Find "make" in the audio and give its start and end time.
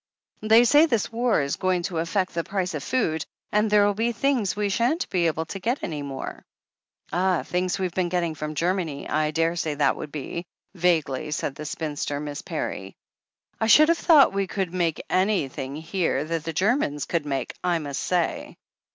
14.73-15.03, 17.27-17.53